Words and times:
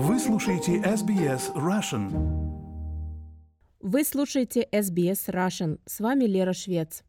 Вы 0.00 0.20
слушаете 0.20 0.76
SBS 0.76 1.52
Russian. 1.56 2.06
Вы 3.80 4.04
слушаете 4.04 4.68
SBS 4.70 5.26
Russian. 5.26 5.80
С 5.86 5.98
вами 5.98 6.24
Лера 6.24 6.52
Швец. 6.52 7.02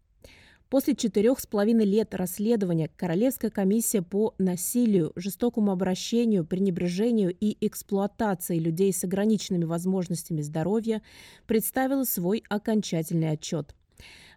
После 0.69 0.95
четырех 0.95 1.39
с 1.39 1.45
половиной 1.45 1.85
лет 1.85 2.15
расследования 2.15 2.89
Королевская 2.97 3.51
комиссия 3.51 4.01
по 4.01 4.33
насилию, 4.39 5.11
жестокому 5.15 5.71
обращению, 5.71 6.47
пренебрежению 6.47 7.31
и 7.39 7.63
эксплуатации 7.63 8.57
людей 8.57 8.91
с 8.91 9.03
ограниченными 9.03 9.65
возможностями 9.65 10.41
здоровья 10.41 11.03
представила 11.45 12.05
свой 12.05 12.43
окончательный 12.49 13.29
отчет. 13.29 13.75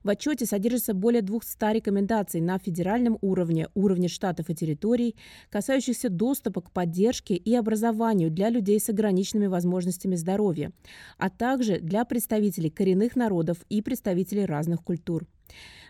В 0.02 0.08
отчете 0.08 0.46
содержится 0.46 0.94
более 0.94 1.22
200 1.22 1.72
рекомендаций 1.72 2.40
на 2.40 2.58
федеральном 2.58 3.18
уровне, 3.20 3.68
уровне 3.74 4.08
штатов 4.08 4.50
и 4.50 4.54
территорий, 4.54 5.16
касающихся 5.50 6.08
доступа 6.08 6.60
к 6.60 6.70
поддержке 6.72 7.34
и 7.34 7.54
образованию 7.54 8.30
для 8.30 8.48
людей 8.48 8.80
с 8.80 8.88
ограниченными 8.88 9.46
возможностями 9.46 10.16
здоровья, 10.16 10.72
а 11.18 11.30
также 11.30 11.78
для 11.78 12.04
представителей 12.04 12.70
коренных 12.70 13.16
народов 13.16 13.58
и 13.68 13.82
представителей 13.82 14.44
разных 14.44 14.82
культур. 14.82 15.26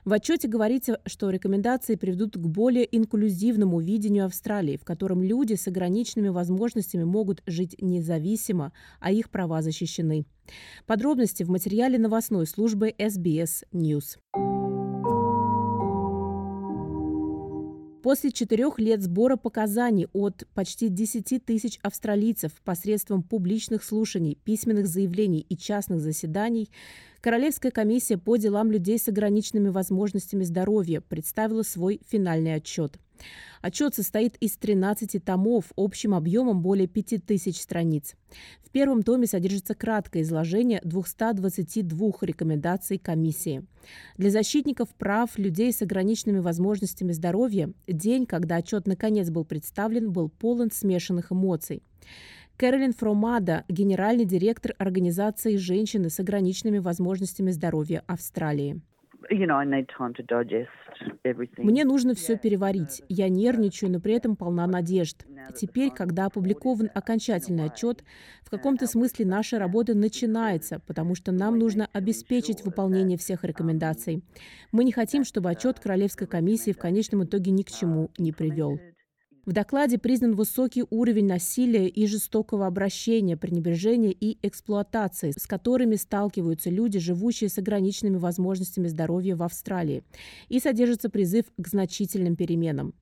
В 0.04 0.12
отчете 0.12 0.48
говорится, 0.48 1.00
что 1.06 1.30
рекомендации 1.30 1.94
приведут 1.94 2.36
к 2.36 2.40
более 2.40 2.88
инклюзивному 2.96 3.80
видению 3.80 4.26
Австралии, 4.26 4.76
в 4.76 4.84
котором 4.84 5.22
люди 5.22 5.54
с 5.54 5.68
ограниченными 5.68 6.28
возможностями 6.28 7.04
могут 7.04 7.42
жить 7.46 7.76
независимо, 7.80 8.72
а 9.00 9.12
их 9.12 9.30
права 9.30 9.62
защищены. 9.62 10.26
Подробности 10.86 11.44
в 11.44 11.50
материале 11.50 11.98
новостной 11.98 12.46
службы 12.46 12.92
SBS 12.98 13.64
News. 13.72 14.71
После 18.02 18.32
четырех 18.32 18.80
лет 18.80 19.00
сбора 19.00 19.36
показаний 19.36 20.08
от 20.12 20.44
почти 20.54 20.88
10 20.88 21.44
тысяч 21.44 21.78
австралийцев 21.82 22.52
посредством 22.64 23.22
публичных 23.22 23.84
слушаний, 23.84 24.36
письменных 24.44 24.88
заявлений 24.88 25.46
и 25.48 25.56
частных 25.56 26.00
заседаний, 26.00 26.68
Королевская 27.22 27.70
комиссия 27.70 28.18
по 28.18 28.36
делам 28.36 28.72
людей 28.72 28.98
с 28.98 29.06
ограниченными 29.06 29.68
возможностями 29.68 30.42
здоровья 30.42 31.00
представила 31.00 31.62
свой 31.62 32.00
финальный 32.08 32.56
отчет. 32.56 32.98
Отчет 33.60 33.94
состоит 33.94 34.36
из 34.36 34.56
13 34.56 35.24
томов 35.24 35.66
общим 35.76 36.14
объемом 36.14 36.62
более 36.62 36.88
5000 36.88 37.56
страниц. 37.58 38.14
В 38.64 38.70
первом 38.70 39.02
томе 39.02 39.26
содержится 39.26 39.74
краткое 39.74 40.22
изложение 40.22 40.80
222 40.84 42.10
рекомендаций 42.22 42.98
комиссии. 42.98 43.64
Для 44.16 44.30
защитников 44.30 44.88
прав 44.94 45.38
людей 45.38 45.72
с 45.72 45.82
ограниченными 45.82 46.38
возможностями 46.38 47.12
здоровья 47.12 47.72
день, 47.86 48.26
когда 48.26 48.56
отчет 48.56 48.86
наконец 48.86 49.30
был 49.30 49.44
представлен, 49.44 50.12
был 50.12 50.28
полон 50.28 50.70
смешанных 50.70 51.32
эмоций. 51.32 51.82
Кэролин 52.56 52.92
Фромада, 52.92 53.64
генеральный 53.68 54.24
директор 54.24 54.74
организации 54.78 55.56
«Женщины 55.56 56.10
с 56.10 56.20
ограниченными 56.20 56.78
возможностями 56.78 57.50
здоровья 57.50 58.04
Австралии. 58.06 58.80
Мне 61.58 61.84
нужно 61.84 62.14
все 62.14 62.36
переварить. 62.36 63.02
Я 63.08 63.28
нервничаю, 63.28 63.90
но 63.90 64.00
при 64.00 64.14
этом 64.14 64.36
полна 64.36 64.66
надежд. 64.66 65.24
Теперь, 65.56 65.90
когда 65.90 66.26
опубликован 66.26 66.90
окончательный 66.94 67.66
отчет, 67.66 68.04
в 68.42 68.50
каком-то 68.50 68.86
смысле 68.86 69.26
наша 69.26 69.58
работа 69.58 69.94
начинается, 69.94 70.80
потому 70.86 71.14
что 71.14 71.32
нам 71.32 71.58
нужно 71.58 71.88
обеспечить 71.92 72.64
выполнение 72.64 73.18
всех 73.18 73.44
рекомендаций. 73.44 74.22
Мы 74.70 74.84
не 74.84 74.92
хотим, 74.92 75.24
чтобы 75.24 75.50
отчет 75.50 75.80
Королевской 75.80 76.26
комиссии 76.26 76.72
в 76.72 76.78
конечном 76.78 77.24
итоге 77.24 77.50
ни 77.50 77.62
к 77.62 77.70
чему 77.70 78.10
не 78.18 78.32
привел. 78.32 78.78
В 79.44 79.52
докладе 79.52 79.98
признан 79.98 80.36
высокий 80.36 80.84
уровень 80.88 81.26
насилия 81.26 81.88
и 81.88 82.06
жестокого 82.06 82.64
обращения, 82.64 83.36
пренебрежения 83.36 84.12
и 84.12 84.38
эксплуатации, 84.46 85.32
с 85.36 85.48
которыми 85.48 85.96
сталкиваются 85.96 86.70
люди, 86.70 87.00
живущие 87.00 87.50
с 87.50 87.58
ограниченными 87.58 88.18
возможностями 88.18 88.86
здоровья 88.86 89.34
в 89.34 89.42
Австралии, 89.42 90.04
и 90.48 90.60
содержится 90.60 91.10
призыв 91.10 91.46
к 91.56 91.66
значительным 91.66 92.36
переменам. 92.36 92.94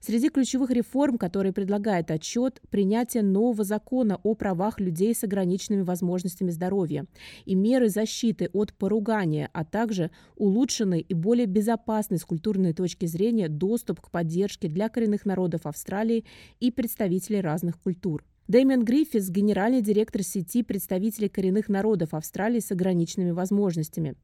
Среди 0.00 0.28
ключевых 0.28 0.70
реформ, 0.70 1.18
которые 1.18 1.52
предлагает 1.52 2.10
отчет, 2.10 2.60
принятие 2.70 3.22
нового 3.22 3.64
закона 3.64 4.20
о 4.22 4.34
правах 4.34 4.80
людей 4.80 5.14
с 5.14 5.24
ограниченными 5.24 5.82
возможностями 5.82 6.50
здоровья 6.50 7.06
и 7.44 7.54
меры 7.54 7.88
защиты 7.88 8.50
от 8.52 8.72
поругания, 8.74 9.50
а 9.52 9.64
также 9.64 10.10
улучшенный 10.36 11.00
и 11.00 11.14
более 11.14 11.46
безопасный 11.46 12.18
с 12.18 12.24
культурной 12.24 12.72
точки 12.72 13.06
зрения 13.06 13.48
доступ 13.48 14.00
к 14.00 14.10
поддержке 14.10 14.68
для 14.68 14.88
коренных 14.88 15.24
народов 15.24 15.66
Австралии 15.66 16.24
и 16.60 16.70
представителей 16.70 17.40
разных 17.40 17.78
культур. 17.80 18.24
Дэмиан 18.48 18.82
Гриффис– 18.82 19.28
генеральный 19.30 19.82
директор 19.82 20.22
сети 20.22 20.62
представителей 20.62 21.28
коренных 21.28 21.68
народов 21.68 22.14
Австралии 22.14 22.60
с 22.60 22.72
ограниченными 22.72 23.30
возможностями. 23.30 24.14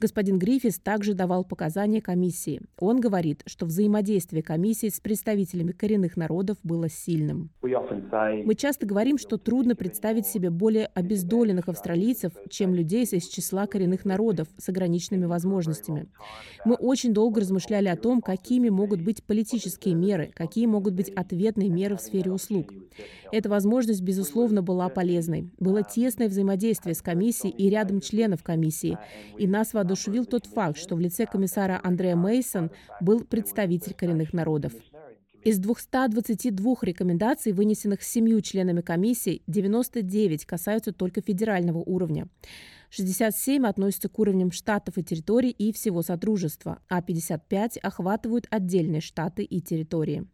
Господин 0.00 0.40
Гриффис 0.40 0.80
также 0.80 1.14
давал 1.14 1.44
показания 1.44 2.02
комиссии. 2.02 2.60
Он 2.80 2.98
говорит, 2.98 3.44
что 3.46 3.66
взаимодействие 3.66 4.42
комиссии 4.42 4.88
с 4.88 4.98
представителями 4.98 5.70
коренных 5.70 6.16
народов 6.16 6.58
было 6.64 6.88
сильным. 6.88 7.50
Мы 7.62 8.56
часто 8.56 8.84
говорим, 8.84 9.16
что 9.16 9.38
трудно 9.38 9.76
представить 9.76 10.26
себе 10.26 10.50
более 10.50 10.86
обездоленных 10.86 11.68
австралийцев, 11.68 12.32
чем 12.50 12.74
людей 12.74 13.04
из 13.04 13.28
числа 13.28 13.68
коренных 13.68 14.04
народов 14.04 14.48
с 14.58 14.68
ограниченными 14.68 15.26
возможностями. 15.26 16.08
Мы 16.64 16.74
очень 16.74 17.14
долго 17.14 17.42
размышляли 17.42 17.86
о 17.86 17.96
том, 17.96 18.22
какими 18.22 18.70
могут 18.70 19.02
быть 19.02 19.22
политические 19.22 19.94
меры, 19.94 20.32
какие 20.34 20.66
могут 20.66 20.94
быть 20.94 21.10
ответные 21.10 21.68
меры 21.68 21.96
в 21.96 22.00
сфере 22.00 22.32
услуг. 22.32 22.72
Это 23.30 23.48
возможно 23.48 23.67
возможность, 23.68 24.00
безусловно, 24.00 24.62
была 24.62 24.88
полезной. 24.88 25.50
Было 25.58 25.82
тесное 25.82 26.28
взаимодействие 26.28 26.94
с 26.94 27.02
комиссией 27.02 27.54
и 27.54 27.68
рядом 27.68 28.00
членов 28.00 28.42
комиссии. 28.42 28.96
И 29.36 29.46
нас 29.46 29.74
воодушевил 29.74 30.24
тот 30.24 30.46
факт, 30.46 30.78
что 30.78 30.96
в 30.96 31.00
лице 31.00 31.26
комиссара 31.26 31.78
Андрея 31.82 32.16
Мейсон 32.16 32.70
был 33.02 33.24
представитель 33.24 33.92
коренных 33.92 34.32
народов. 34.32 34.72
Из 35.44 35.58
222 35.58 36.76
рекомендаций, 36.82 37.52
вынесенных 37.52 38.02
семью 38.02 38.40
членами 38.40 38.80
комиссии, 38.80 39.42
99 39.46 40.46
касаются 40.46 40.92
только 40.92 41.20
федерального 41.20 41.78
уровня. 41.78 42.28
67 42.90 43.66
относятся 43.66 44.08
к 44.08 44.18
уровням 44.18 44.50
штатов 44.50 44.96
и 44.96 45.04
территорий 45.04 45.50
и 45.50 45.72
всего 45.72 46.00
Содружества, 46.00 46.78
а 46.88 47.02
55 47.02 47.76
охватывают 47.82 48.46
отдельные 48.50 49.02
штаты 49.02 49.42
и 49.42 49.60
территории. 49.60 50.26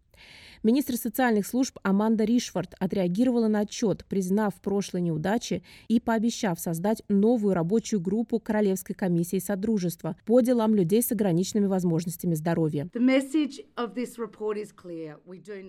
Министр 0.65 0.97
социальных 0.97 1.47
служб 1.47 1.79
Аманда 1.83 2.25
Ришфорд 2.25 2.75
отреагировала 2.81 3.49
на 3.49 3.61
отчет, 3.61 4.07
признав 4.09 4.55
прошлые 4.63 5.03
неудачи 5.03 5.63
и 5.89 6.01
пообещав 6.01 6.59
создать 6.59 7.03
новую 7.11 7.53
рабочую 7.53 8.01
группу 8.01 8.41
Королевской 8.41 8.95
комиссии 8.95 9.41
Содружества 9.41 10.17
по 10.25 10.41
делам 10.41 10.75
людей 10.75 11.03
с 11.03 11.13
ограниченными 11.13 11.67
возможностями 11.67 12.35
здоровья. 12.35 12.89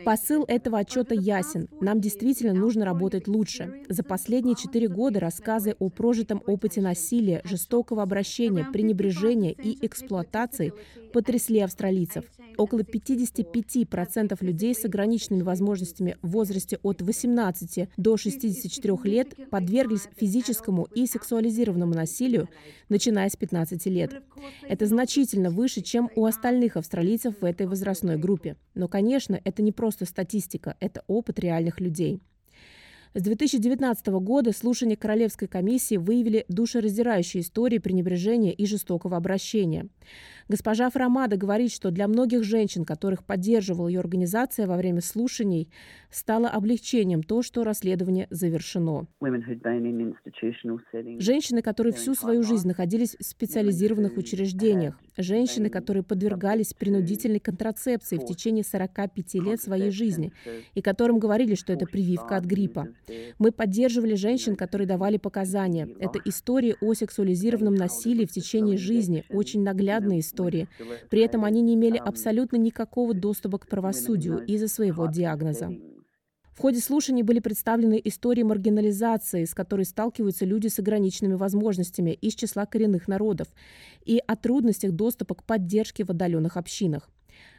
Посыл 0.06 0.46
этого 0.48 0.80
отчета 0.80 1.14
ясен. 1.14 1.68
Нам 1.82 2.00
действительно 2.00 2.54
нужно 2.54 2.86
работать 2.86 3.28
лучше. 3.28 3.84
За 3.90 4.02
последние 4.02 4.56
четыре 4.56 4.88
года 4.88 5.20
рассказы 5.20 5.76
о 5.78 5.90
прожитом 5.90 6.42
опыте 6.48 6.80
насилия, 6.80 7.42
жестокого 7.44 8.02
обращения, 8.02 8.64
пренебрежения 8.72 9.52
и 9.52 9.86
эксплуатации 9.86 10.72
потрясли 11.12 11.60
австралийцев. 11.60 12.24
Около 12.58 12.80
55% 12.80 14.38
людей 14.42 14.74
с 14.74 14.85
ограниченными 14.86 15.42
возможностями 15.42 16.18
в 16.22 16.30
возрасте 16.30 16.80
от 16.84 17.02
18 17.02 17.90
до 17.98 18.18
64 18.18 18.98
лет 19.04 19.36
подверглись 19.50 20.08
физическому 20.16 20.88
и 20.96 21.06
сексуализированному 21.08 21.94
насилию, 21.94 22.50
начиная 22.90 23.30
с 23.30 23.36
15 23.36 23.86
лет. 23.88 24.24
Это 24.68 24.86
значительно 24.86 25.50
выше, 25.50 25.82
чем 25.82 26.10
у 26.16 26.26
остальных 26.26 26.78
австралийцев 26.78 27.36
в 27.42 27.46
этой 27.46 27.68
возрастной 27.68 28.18
группе. 28.18 28.56
Но, 28.74 28.88
конечно, 28.88 29.40
это 29.44 29.62
не 29.62 29.72
просто 29.72 30.06
статистика, 30.06 30.76
это 30.80 31.04
опыт 31.08 31.40
реальных 31.40 31.80
людей. 31.80 32.22
С 33.18 33.22
2019 33.22 34.08
года 34.08 34.52
слушания 34.52 34.98
Королевской 34.98 35.48
комиссии 35.48 35.96
выявили 35.96 36.44
душераздирающие 36.50 37.44
истории 37.44 37.78
пренебрежения 37.78 38.52
и 38.52 38.66
жестокого 38.66 39.16
обращения. 39.16 39.88
Госпожа 40.50 40.90
Фрамада 40.90 41.38
говорит, 41.38 41.72
что 41.72 41.92
для 41.92 42.10
многих 42.10 42.44
женщин, 42.44 42.84
которых 42.84 43.24
поддерживала 43.24 43.88
ее 43.88 44.02
организация 44.02 44.68
во 44.68 44.76
время 44.76 45.00
слушаний, 45.00 45.70
стало 46.12 46.50
облегчением 46.50 47.24
то, 47.24 47.42
что 47.42 47.64
расследование 47.64 48.28
завершено. 48.32 49.08
Женщины, 51.20 51.62
которые 51.62 51.94
всю 51.94 52.16
свою 52.16 52.44
жизнь 52.44 52.68
находились 52.68 53.16
в 53.18 53.24
специализированных 53.24 54.18
учреждениях, 54.18 55.00
женщины, 55.16 55.70
которые 55.70 56.04
подвергались 56.04 56.74
принудительной 56.74 57.40
контрацепции 57.40 58.18
в 58.18 58.26
течение 58.26 58.66
45 58.66 59.36
лет 59.36 59.62
своей 59.62 59.90
жизни 59.90 60.34
и 60.74 60.82
которым 60.82 61.18
говорили, 61.18 61.56
что 61.56 61.72
это 61.72 61.86
прививка 61.86 62.36
от 62.36 62.44
гриппа. 62.44 62.90
Мы 63.40 63.52
поддерживали 63.52 64.16
женщин, 64.16 64.56
которые 64.56 64.88
давали 64.88 65.18
показания. 65.18 65.88
Это 66.00 66.20
истории 66.26 66.76
о 66.82 66.94
сексуализированном 66.94 67.76
насилии 67.76 68.26
в 68.26 68.32
течение 68.32 68.78
жизни, 68.78 69.24
очень 69.30 69.64
наглядные 69.64 70.20
истории. 70.20 70.68
При 71.10 71.22
этом 71.22 71.46
они 71.46 71.62
не 71.62 71.76
имели 71.76 71.98
абсолютно 71.98 72.58
никакого 72.58 73.14
доступа 73.14 73.58
к 73.58 73.68
правосудию 73.68 74.44
из-за 74.46 74.68
своего 74.68 75.08
диагноза. 75.08 75.72
В 76.56 76.62
ходе 76.62 76.80
слушаний 76.80 77.22
были 77.22 77.40
представлены 77.40 78.00
истории 78.02 78.42
маргинализации, 78.42 79.44
с 79.44 79.54
которой 79.54 79.84
сталкиваются 79.84 80.46
люди 80.46 80.68
с 80.68 80.80
ограниченными 80.80 81.34
возможностями 81.34 82.12
из 82.12 82.34
числа 82.34 82.66
коренных 82.66 83.10
народов, 83.10 83.50
и 84.06 84.22
о 84.26 84.38
трудностях 84.38 84.94
доступа 84.94 85.36
к 85.36 85.44
поддержке 85.44 86.06
в 86.06 86.12
отдаленных 86.12 86.56
общинах. 86.56 87.10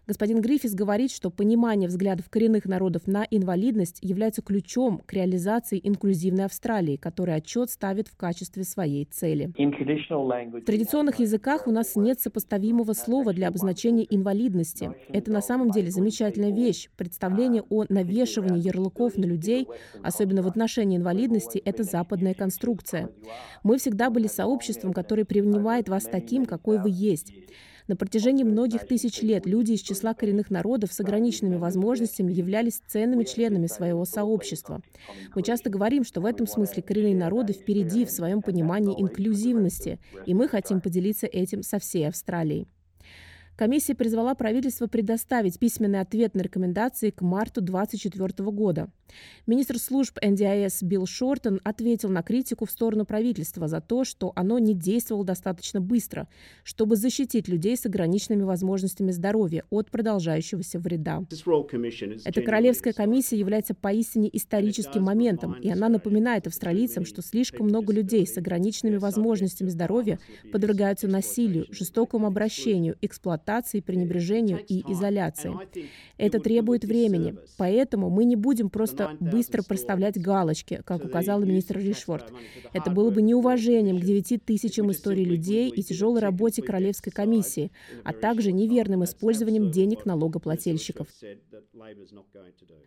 Господин 0.06 0.40
Гриффис 0.40 0.73
говорит, 0.73 1.11
что 1.11 1.31
понимание 1.31 1.88
взглядов 1.88 2.31
коренных 2.31 2.67
народов 2.67 3.08
на 3.08 3.26
инвалидность 3.28 3.99
является 4.02 4.40
ключом 4.40 5.02
к 5.05 5.12
реализации 5.12 5.81
инклюзивной 5.82 6.44
Австралии, 6.44 6.96
который 6.96 7.34
отчет 7.34 7.70
ставит 7.70 8.06
в 8.06 8.17
качестве 8.17 8.62
своей 8.62 9.05
цели. 9.06 9.52
В 9.56 10.64
традиционных 10.64 11.19
языках 11.19 11.67
у 11.67 11.73
нас 11.73 11.96
нет 11.96 12.20
сопоставимого 12.20 12.93
слова 12.93 13.32
для 13.32 13.49
обозначения 13.49 14.06
инвалидности. 14.08 14.93
Это 15.08 15.32
на 15.32 15.40
самом 15.40 15.70
деле 15.70 15.90
замечательная 15.90 16.52
вещь. 16.52 16.88
Представление 16.96 17.64
о 17.69 17.84
навешивании 17.88 18.64
ярлыков 18.64 19.17
на 19.17 19.25
людей, 19.25 19.67
особенно 20.05 20.43
в 20.43 20.46
отношении 20.46 20.99
инвалидности, 20.99 21.58
это 21.58 21.82
западная 21.82 22.34
конструкция. 22.34 23.11
Мы 23.64 23.78
всегда 23.78 24.11
были 24.11 24.28
сообществом, 24.28 24.93
которое 24.93 25.25
принимает 25.25 25.88
вас 25.88 26.05
таким, 26.05 26.46
какой 26.46 26.78
вы 26.78 26.90
есть. 26.93 27.32
На 27.88 27.94
протяжении 27.94 28.42
многих 28.42 28.86
тысяч 28.86 29.22
лет 29.22 29.46
люди 29.46 29.72
из 29.72 29.80
числа 29.80 30.12
коренных 30.14 30.50
народов 30.50 30.92
с 30.92 30.98
ограниченными 31.00 31.56
возможностями 31.56 32.32
являлись 32.32 32.82
ценными 32.86 33.22
членами 33.22 33.68
своего 33.68 34.04
сообщества. 34.04 34.80
Мы 35.34 35.42
часто 35.42 35.70
говорим, 35.70 36.04
что 36.04 36.20
в 36.20 36.26
этом 36.26 36.48
смысле 36.48 36.82
коренные 36.82 37.14
народы 37.14 37.52
впереди 37.52 38.04
в 38.04 38.10
своем 38.10 38.42
понимании 38.42 39.00
инклюзивности, 39.00 40.00
и 40.24 40.34
мы 40.34 40.48
хотим 40.48 40.80
поделиться 40.80 41.26
этим 41.26 41.62
со 41.62 41.78
всей 41.78 42.08
Австралией. 42.08 42.66
Комиссия 43.56 43.94
призвала 43.94 44.34
правительство 44.34 44.86
предоставить 44.86 45.58
письменный 45.58 46.00
ответ 46.00 46.34
на 46.34 46.42
рекомендации 46.42 47.08
к 47.08 47.22
марту 47.22 47.62
2024 47.62 48.50
года. 48.50 48.90
Министр 49.46 49.78
служб 49.78 50.18
НДИС 50.20 50.82
Билл 50.82 51.06
Шортон 51.06 51.60
ответил 51.64 52.10
на 52.10 52.22
критику 52.22 52.66
в 52.66 52.70
сторону 52.70 53.06
правительства 53.06 53.66
за 53.66 53.80
то, 53.80 54.04
что 54.04 54.32
оно 54.36 54.58
не 54.58 54.74
действовало 54.74 55.24
достаточно 55.24 55.80
быстро, 55.80 56.28
чтобы 56.64 56.96
защитить 56.96 57.48
людей 57.48 57.76
с 57.78 57.86
ограниченными 57.86 58.42
возможностями 58.42 59.10
здоровья 59.10 59.64
от 59.70 59.90
продолжающегося 59.90 60.78
вреда. 60.78 61.24
Эта 62.24 62.42
Королевская 62.42 62.92
комиссия 62.92 63.38
является 63.38 63.74
поистине 63.74 64.28
историческим 64.32 65.04
моментом, 65.04 65.54
и 65.54 65.70
она 65.70 65.88
напоминает 65.88 66.46
австралийцам, 66.46 67.06
что 67.06 67.22
слишком 67.22 67.66
много 67.66 67.92
людей 67.92 68.26
с 68.26 68.36
ограниченными 68.36 68.96
возможностями 68.96 69.70
здоровья 69.70 70.18
подвергаются 70.52 71.08
насилию, 71.08 71.66
жестокому 71.70 72.26
обращению, 72.26 72.96
эксплуатации 73.00 73.45
эксплуатации, 73.46 73.81
пренебрежению 73.81 74.64
и 74.66 74.82
изоляции. 74.93 75.52
Это 76.19 76.40
требует 76.40 76.84
времени, 76.84 77.37
поэтому 77.56 78.10
мы 78.10 78.25
не 78.25 78.37
будем 78.37 78.70
просто 78.70 79.16
быстро 79.20 79.62
проставлять 79.62 80.20
галочки, 80.20 80.82
как 80.84 81.04
указал 81.04 81.40
министр 81.40 81.78
Ришфорд. 81.78 82.32
Это 82.72 82.90
было 82.90 83.10
бы 83.10 83.22
неуважением 83.22 84.00
к 84.00 84.04
9 84.04 84.44
тысячам 84.44 84.90
историй 84.90 85.25
людей 85.25 85.70
и 85.70 85.82
тяжелой 85.82 86.20
работе 86.20 86.62
Королевской 86.62 87.12
комиссии, 87.12 87.70
а 88.04 88.12
также 88.12 88.52
неверным 88.52 89.04
использованием 89.04 89.70
денег 89.70 90.04
налогоплательщиков. 90.06 91.06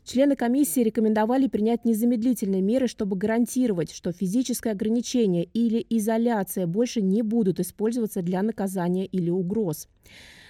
Члены 0.03 0.35
комиссии 0.35 0.81
рекомендовали 0.81 1.47
принять 1.47 1.85
незамедлительные 1.85 2.61
меры, 2.61 2.87
чтобы 2.87 3.15
гарантировать, 3.15 3.91
что 3.91 4.11
физическое 4.11 4.71
ограничение 4.71 5.45
или 5.45 5.85
изоляция 5.89 6.67
больше 6.67 7.01
не 7.01 7.21
будут 7.21 7.59
использоваться 7.59 8.21
для 8.21 8.41
наказания 8.41 9.05
или 9.05 9.29
угроз. 9.29 9.87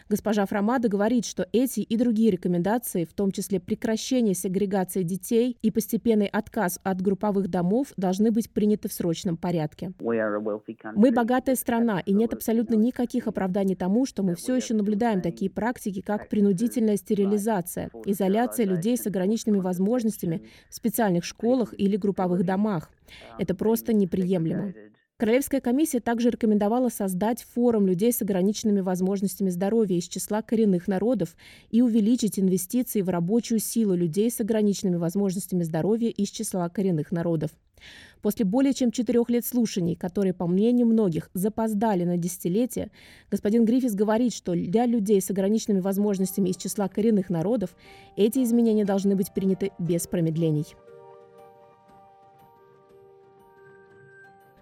Госпожа 0.10 0.48
Фрамада 0.48 0.90
говорит, 0.90 1.24
что 1.24 1.48
эти 1.52 1.82
и 1.82 1.96
другие 1.96 2.32
рекомендации, 2.32 3.06
в 3.06 3.14
том 3.14 3.32
числе 3.32 3.60
прекращение 3.60 4.34
сегрегации 4.34 5.04
детей 5.04 5.56
и 5.62 5.70
постепенный 5.70 6.26
отказ 6.26 6.80
от 6.84 7.00
групповых 7.00 7.48
домов, 7.48 7.94
должны 7.96 8.32
быть 8.32 8.50
приняты 8.50 8.90
в 8.90 8.94
срочном 8.94 9.38
порядке. 9.38 9.94
Мы 10.00 11.12
богатая 11.12 11.56
страна, 11.56 12.00
и 12.00 12.14
нет 12.14 12.34
абсолютно 12.34 12.74
никаких 12.74 13.28
оправданий 13.28 13.76
тому, 13.76 14.08
что 14.08 14.24
мы 14.24 14.34
все 14.36 14.56
еще 14.56 14.74
наблюдаем 14.74 15.22
такие 15.22 15.52
практики, 15.52 16.02
как 16.02 16.28
принудительная 16.28 16.98
стерилизация, 16.98 17.92
изоляция 18.06 18.66
людей 18.66 18.98
с 18.98 19.06
ограниченными 19.06 19.60
возможностями 19.60 20.42
в 20.70 20.76
специальных 20.76 21.24
школах 21.24 21.76
или 21.78 21.98
групповых 21.98 22.44
домах. 22.44 22.90
Это 23.38 23.54
просто 23.54 23.94
неприемлемо. 23.94 24.74
Королевская 25.20 25.60
комиссия 25.60 26.00
также 26.00 26.30
рекомендовала 26.30 26.88
создать 26.88 27.44
форум 27.54 27.86
людей 27.86 28.14
с 28.14 28.22
ограниченными 28.22 28.80
возможностями 28.80 29.50
здоровья 29.50 29.98
из 29.98 30.08
числа 30.08 30.42
коренных 30.42 30.88
народов 30.88 31.36
и 31.72 31.82
увеличить 31.82 32.40
инвестиции 32.40 33.02
в 33.02 33.10
рабочую 33.10 33.60
силу 33.60 33.96
людей 33.96 34.32
с 34.32 34.40
ограниченными 34.40 34.96
возможностями 34.96 35.64
здоровья 35.64 36.08
из 36.08 36.30
числа 36.30 36.70
коренных 36.70 37.12
народов. 37.12 37.52
После 38.22 38.46
более 38.46 38.74
чем 38.74 38.94
четырех 38.94 39.30
лет 39.30 39.46
слушаний, 39.46 39.98
которые, 39.98 40.34
по 40.34 40.48
мнению 40.48 40.88
многих, 40.88 41.30
запоздали 41.34 42.06
на 42.06 42.16
десятилетия, 42.16 42.90
господин 43.30 43.66
Гриффис 43.66 43.96
говорит, 43.96 44.34
что 44.34 44.54
для 44.54 44.86
людей 44.86 45.20
с 45.20 45.30
ограниченными 45.30 45.82
возможностями 45.82 46.48
из 46.48 46.56
числа 46.56 46.88
коренных 46.88 47.30
народов 47.30 47.76
эти 48.16 48.42
изменения 48.42 48.86
должны 48.86 49.18
быть 49.18 49.34
приняты 49.34 49.72
без 49.80 50.08
промедлений. 50.08 50.78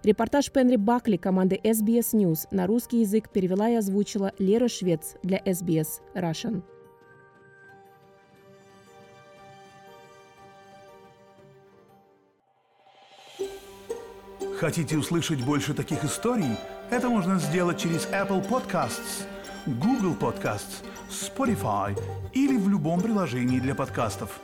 Репортаж 0.08 0.50
Пенри 0.52 0.78
Бакли 0.78 1.18
команды 1.18 1.60
SBS 1.62 2.14
News 2.14 2.48
на 2.50 2.66
русский 2.66 3.02
язык 3.02 3.30
перевела 3.30 3.70
и 3.70 3.76
озвучила 3.76 4.32
Лера 4.40 4.70
Швец 4.70 5.18
для 5.22 5.38
SBS 5.40 6.00
Russian. 6.16 6.64
Хотите 14.58 14.96
услышать 14.98 15.44
больше 15.44 15.74
таких 15.74 16.06
историй? 16.06 16.56
Это 16.90 17.10
можно 17.10 17.38
сделать 17.38 17.78
через 17.78 18.08
Apple 18.08 18.48
Podcasts, 18.48 19.26
Google 19.66 20.16
Podcasts, 20.18 20.86
Spotify 21.10 22.00
или 22.32 22.56
в 22.56 22.70
любом 22.70 23.02
приложении 23.02 23.60
для 23.60 23.76
подкастов. 23.76 24.40